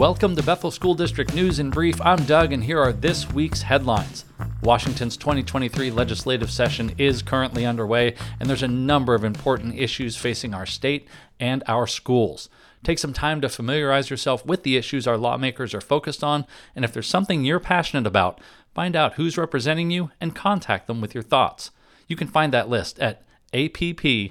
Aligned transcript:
Welcome 0.00 0.34
to 0.36 0.42
Bethel 0.42 0.70
School 0.70 0.94
District 0.94 1.34
News 1.34 1.58
in 1.58 1.68
Brief. 1.68 2.00
I'm 2.00 2.24
Doug, 2.24 2.54
and 2.54 2.64
here 2.64 2.80
are 2.80 2.90
this 2.90 3.30
week's 3.30 3.60
headlines. 3.60 4.24
Washington's 4.62 5.18
2023 5.18 5.90
legislative 5.90 6.50
session 6.50 6.94
is 6.96 7.20
currently 7.20 7.66
underway, 7.66 8.14
and 8.40 8.48
there's 8.48 8.62
a 8.62 8.66
number 8.68 9.14
of 9.14 9.24
important 9.24 9.78
issues 9.78 10.16
facing 10.16 10.54
our 10.54 10.64
state 10.64 11.06
and 11.38 11.62
our 11.68 11.86
schools. 11.86 12.48
Take 12.82 12.98
some 12.98 13.12
time 13.12 13.42
to 13.42 13.50
familiarize 13.50 14.08
yourself 14.08 14.42
with 14.46 14.62
the 14.62 14.78
issues 14.78 15.06
our 15.06 15.18
lawmakers 15.18 15.74
are 15.74 15.82
focused 15.82 16.24
on, 16.24 16.46
and 16.74 16.82
if 16.82 16.94
there's 16.94 17.06
something 17.06 17.44
you're 17.44 17.60
passionate 17.60 18.06
about, 18.06 18.40
find 18.74 18.96
out 18.96 19.16
who's 19.16 19.36
representing 19.36 19.90
you 19.90 20.12
and 20.18 20.34
contact 20.34 20.86
them 20.86 21.02
with 21.02 21.12
your 21.12 21.22
thoughts. 21.22 21.72
You 22.08 22.16
can 22.16 22.28
find 22.28 22.54
that 22.54 22.70
list 22.70 22.98
at 23.00 23.22
app.leg.wa.gov 23.52 24.24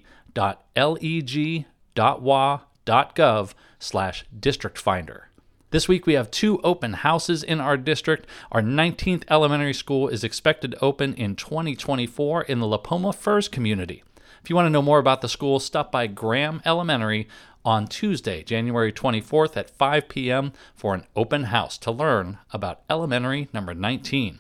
slash 3.78 4.26
district 4.40 4.78
finder. 4.80 5.29
This 5.72 5.88
week 5.88 6.08
we 6.08 6.14
have 6.14 6.32
two 6.32 6.60
open 6.64 6.94
houses 6.94 7.44
in 7.44 7.60
our 7.60 7.78
district. 7.78 8.26
Our 8.52 8.62
19th 8.62 9.22
elementary 9.30 9.76
school 9.76 10.08
is 10.08 10.24
expected 10.24 10.72
to 10.72 10.84
open 10.84 11.14
in 11.14 11.36
2024 11.36 12.42
in 12.44 12.60
the 12.60 12.66
Lipoma 12.66 13.14
Firs 13.14 13.48
community. 13.48 14.04
If 14.42 14.50
you 14.50 14.56
want 14.56 14.66
to 14.66 14.72
know 14.72 14.82
more 14.82 14.98
about 14.98 15.22
the 15.22 15.30
school, 15.30 15.60
stop 15.60 15.92
by 15.92 16.08
Graham 16.08 16.64
Elementary 16.66 17.28
on 17.64 17.86
Tuesday, 17.86 18.42
January 18.42 18.92
24th 18.92 19.56
at 19.58 19.70
5 19.70 20.10
p.m. 20.10 20.54
for 20.74 20.96
an 20.96 21.06
open 21.16 21.44
house 21.46 21.78
to 21.80 21.92
learn 21.92 22.40
about 22.52 22.82
elementary 22.90 23.48
number 23.54 23.76
19. 23.76 24.40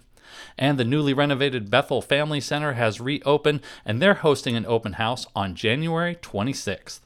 And 0.57 0.79
the 0.79 0.83
newly 0.83 1.13
renovated 1.13 1.69
Bethel 1.69 2.01
Family 2.01 2.41
Center 2.41 2.73
has 2.73 2.99
reopened, 2.99 3.61
and 3.85 4.01
they're 4.01 4.15
hosting 4.15 4.55
an 4.55 4.65
open 4.65 4.93
house 4.93 5.27
on 5.35 5.53
January 5.53 6.15
26th. 6.15 7.01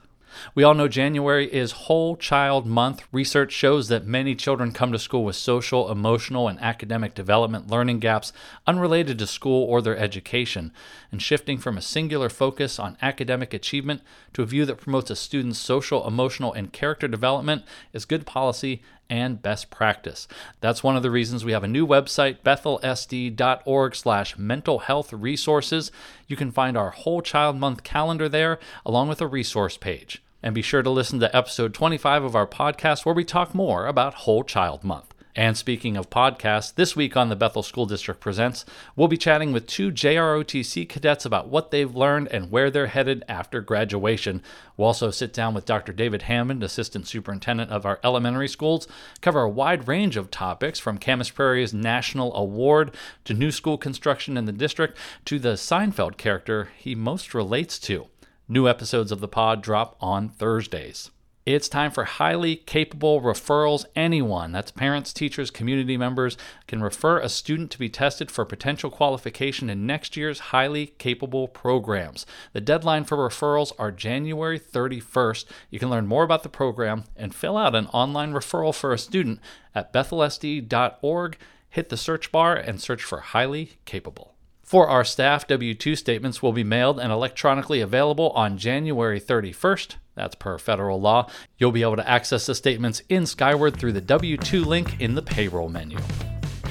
We 0.55 0.64
all 0.64 0.73
know 0.73 0.88
January 0.88 1.52
is 1.54 1.72
Whole 1.72 2.16
Child 2.16 2.66
Month. 2.66 3.04
Research 3.12 3.52
shows 3.52 3.88
that 3.88 4.05
many 4.05 4.36
children 4.36 4.72
come 4.72 4.92
to 4.92 5.00
school 5.00 5.23
with 5.23 5.36
social, 5.36 5.92
emotional, 5.92 6.48
and 6.48 6.59
academic 6.62 7.16
development 7.16 7.70
learning 7.70 8.00
gaps 8.00 8.34
unrelated 8.66 9.20
to 9.20 9.28
school 9.28 9.64
or 9.66 9.81
their 9.81 9.98
education, 9.98 10.72
and 11.12 11.22
shifting 11.22 11.58
from 11.58 11.78
a 11.78 11.81
singular 11.81 12.30
focus 12.30 12.80
on 12.80 12.98
academic 13.02 13.53
achievement 13.53 14.02
to 14.34 14.42
a 14.42 14.45
view 14.45 14.66
that 14.66 14.78
promotes 14.78 15.12
a 15.12 15.16
student's 15.16 15.59
social, 15.59 16.08
emotional, 16.08 16.53
and 16.53 16.73
character 16.73 17.08
development 17.08 17.64
is 17.94 18.06
good 18.06 18.25
policy 18.25 18.81
and 19.09 19.42
best 19.42 19.70
practice. 19.70 20.28
That's 20.59 20.84
one 20.84 20.95
of 20.95 21.03
the 21.03 21.12
reasons 21.12 21.45
we 21.45 21.52
have 21.52 21.64
a 21.64 21.68
new 21.68 21.86
website, 21.86 22.40
bethelsd.org 22.44 23.95
slash 23.95 24.38
mental 24.38 24.80
health 24.80 25.14
resources. 25.14 25.92
You 26.28 26.36
can 26.36 26.52
find 26.52 26.75
our 26.75 26.90
whole 26.90 27.22
child 27.22 27.58
month 27.58 27.84
calendar 27.84 28.28
there, 28.28 28.59
along 28.86 29.09
with 29.09 29.22
a 29.22 29.28
resource 29.28 29.78
page. 29.78 30.22
And 30.45 30.53
be 30.53 30.61
sure 30.61 30.83
to 30.83 30.89
listen 30.89 31.22
to 31.22 31.33
episode 31.33 31.73
25 31.73 32.25
of 32.25 32.36
our 32.36 32.45
podcast 32.45 33.05
where 33.05 33.16
we 33.16 33.23
talk 33.23 33.55
more 33.55 33.88
about 33.88 34.13
Whole 34.13 34.44
Child 34.44 34.83
Month. 34.83 35.13
And 35.38 35.58
speaking 35.58 35.95
of 35.95 36.09
podcasts, 36.09 36.75
this 36.75 36.97
week 36.97 37.16
on 37.16 37.30
the 37.30 37.38
Bethel 37.38 37.63
School 37.63 37.85
District 37.85 38.19
Presents, 38.19 38.66
we'll 38.97 39.08
be 39.08 39.17
chatting 39.17 39.53
with 39.53 39.66
two 39.66 39.89
JROTC 39.89 40.88
cadets 40.89 41.23
about 41.23 41.47
what 41.47 41.72
they've 41.72 41.95
learned 41.95 42.27
and 42.27 42.52
where 42.52 42.69
they're 42.69 42.88
headed 42.88 43.23
after 43.30 43.61
graduation. 43.61 44.44
We'll 44.75 44.88
also 44.88 45.11
sit 45.11 45.31
down 45.31 45.53
with 45.53 45.66
Dr. 45.66 45.94
David 45.94 46.23
Hammond, 46.23 46.61
Assistant 46.61 47.07
Superintendent 47.07 47.72
of 47.72 47.85
our 47.85 48.02
elementary 48.03 48.50
schools, 48.50 48.85
cover 49.22 49.44
a 49.44 49.50
wide 49.50 49.88
range 49.88 50.17
of 50.17 50.30
topics 50.30 50.78
from 50.78 50.97
Camas 50.97 51.31
Prairie's 51.31 51.73
National 51.73 52.35
Award 52.35 52.94
to 53.23 53.33
new 53.33 53.50
school 53.50 53.78
construction 53.78 54.35
in 54.35 54.44
the 54.44 54.52
district 54.52 54.97
to 55.23 55.39
the 55.39 55.53
Seinfeld 55.53 56.17
character 56.17 56.69
he 56.78 56.95
most 56.95 57.33
relates 57.33 57.80
to. 57.80 58.09
New 58.54 58.68
episodes 58.68 59.12
of 59.12 59.20
the 59.20 59.28
pod 59.28 59.64
drop 59.64 59.98
on 60.00 60.30
Thursdays. 60.30 61.09
It's 61.44 61.68
time 61.68 61.90
for 61.90 62.04
highly 62.04 62.56
capable 62.56 63.20
referrals. 63.20 63.86
Anyone, 63.96 64.52
that's 64.52 64.70
parents, 64.70 65.12
teachers, 65.12 65.50
community 65.50 65.98
members, 65.98 66.38
can 66.68 66.84
refer 66.84 67.18
a 67.18 67.30
student 67.30 67.72
to 67.72 67.80
be 67.80 67.90
tested 67.90 68.30
for 68.30 68.46
potential 68.46 68.92
qualification 68.92 69.72
in 69.72 69.88
next 69.88 70.16
year's 70.16 70.38
highly 70.53 70.94
capable 71.00 71.47
programs. 71.47 72.28
The 72.52 72.62
deadline 72.62 73.06
for 73.06 73.18
referrals 73.18 73.72
are 73.80 73.92
January 73.92 74.59
31st. 74.59 75.46
You 75.72 75.80
can 75.80 75.90
learn 75.90 76.06
more 76.06 76.24
about 76.24 76.44
the 76.44 76.47
program 76.47 77.06
and 77.16 77.34
fill 77.34 77.58
out 77.58 77.74
an 77.74 77.88
online 77.88 78.34
referral 78.34 78.75
for 78.75 78.94
a 78.94 79.00
student 79.00 79.40
at 79.74 79.92
bethelsd.org. 79.92 81.38
Hit 81.72 81.90
the 81.90 81.97
search 81.97 82.31
bar 82.31 82.56
and 82.56 82.80
search 82.80 83.03
for 83.03 83.18
highly 83.18 83.80
capable. 83.86 84.32
For 84.63 84.88
our 84.88 85.03
staff, 85.03 85.46
W 85.47 85.74
2 85.74 85.96
statements 85.96 86.41
will 86.41 86.53
be 86.53 86.63
mailed 86.63 87.00
and 87.00 87.12
electronically 87.12 87.81
available 87.81 88.31
on 88.31 88.57
January 88.57 89.19
31st. 89.19 89.97
That's 90.16 90.35
per 90.35 90.57
federal 90.57 91.01
law. 91.01 91.28
You'll 91.57 91.72
be 91.72 91.81
able 91.81 91.97
to 91.97 92.09
access 92.09 92.46
the 92.46 92.56
statements 92.56 93.01
in 93.09 93.25
Skyward 93.25 93.78
through 93.78 93.91
the 93.91 94.01
W 94.01 94.38
2 94.38 94.63
link 94.63 95.01
in 95.01 95.16
the 95.16 95.22
payroll 95.22 95.69
menu. 95.69 95.97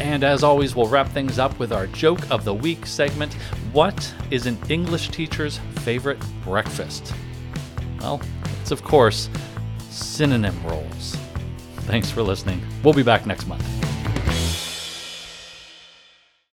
And 0.00 0.24
as 0.24 0.42
always, 0.42 0.74
we'll 0.74 0.88
wrap 0.88 1.08
things 1.08 1.38
up 1.38 1.56
with 1.58 1.70
our 1.70 1.86
Joke 1.88 2.28
of 2.30 2.44
the 2.44 2.54
Week 2.54 2.86
segment 2.86 3.34
What 3.72 4.14
is 4.30 4.46
an 4.46 4.58
English 4.68 5.10
teacher's 5.10 5.58
favorite 5.80 6.18
breakfast? 6.44 7.12
Well, 8.00 8.20
it's 8.62 8.70
of 8.70 8.82
course 8.82 9.28
synonym 9.90 10.60
rolls. 10.64 11.16
Thanks 11.82 12.10
for 12.10 12.22
listening. 12.22 12.62
We'll 12.82 12.94
be 12.94 13.02
back 13.02 13.26
next 13.26 13.46
month. 13.46 13.81